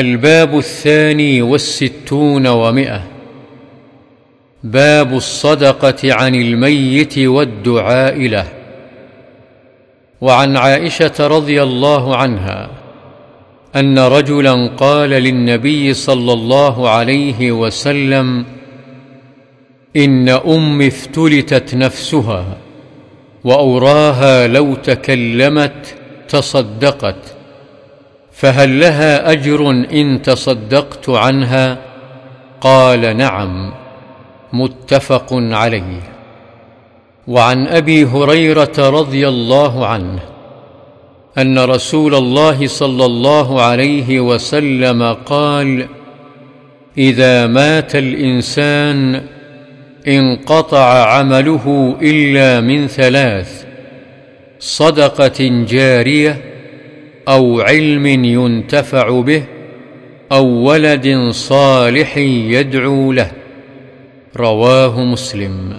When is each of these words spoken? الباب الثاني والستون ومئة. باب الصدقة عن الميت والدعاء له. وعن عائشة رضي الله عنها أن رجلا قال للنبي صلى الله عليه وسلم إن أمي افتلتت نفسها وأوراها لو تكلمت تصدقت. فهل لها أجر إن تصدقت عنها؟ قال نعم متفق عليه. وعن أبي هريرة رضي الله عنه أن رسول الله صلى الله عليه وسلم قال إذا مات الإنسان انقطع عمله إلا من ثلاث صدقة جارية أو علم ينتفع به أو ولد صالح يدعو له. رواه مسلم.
الباب 0.00 0.58
الثاني 0.58 1.42
والستون 1.42 2.46
ومئة. 2.46 3.02
باب 4.64 5.14
الصدقة 5.14 6.14
عن 6.14 6.34
الميت 6.34 7.18
والدعاء 7.18 8.18
له. 8.18 8.46
وعن 10.20 10.56
عائشة 10.56 11.12
رضي 11.20 11.62
الله 11.62 12.16
عنها 12.16 12.70
أن 13.76 13.98
رجلا 13.98 14.70
قال 14.76 15.10
للنبي 15.10 15.94
صلى 15.94 16.32
الله 16.32 16.90
عليه 16.90 17.52
وسلم 17.52 18.44
إن 19.96 20.28
أمي 20.28 20.88
افتلتت 20.88 21.74
نفسها 21.74 22.44
وأوراها 23.44 24.46
لو 24.46 24.74
تكلمت 24.74 25.94
تصدقت. 26.28 27.35
فهل 28.36 28.80
لها 28.80 29.32
أجر 29.32 29.70
إن 29.70 30.22
تصدقت 30.22 31.08
عنها؟ 31.08 31.78
قال 32.60 33.16
نعم 33.16 33.72
متفق 34.52 35.28
عليه. 35.32 36.00
وعن 37.28 37.66
أبي 37.66 38.04
هريرة 38.04 38.72
رضي 38.78 39.28
الله 39.28 39.86
عنه 39.86 40.20
أن 41.38 41.58
رسول 41.58 42.14
الله 42.14 42.66
صلى 42.66 43.04
الله 43.04 43.62
عليه 43.62 44.20
وسلم 44.20 45.12
قال 45.12 45.86
إذا 46.98 47.46
مات 47.46 47.96
الإنسان 47.96 49.22
انقطع 50.08 51.16
عمله 51.16 51.96
إلا 52.02 52.60
من 52.60 52.86
ثلاث 52.86 53.64
صدقة 54.58 55.64
جارية 55.68 56.55
أو 57.28 57.60
علم 57.60 58.06
ينتفع 58.06 59.20
به 59.20 59.42
أو 60.32 60.46
ولد 60.46 61.28
صالح 61.30 62.16
يدعو 62.16 63.12
له. 63.12 63.30
رواه 64.36 65.04
مسلم. 65.04 65.72